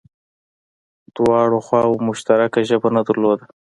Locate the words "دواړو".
1.15-1.57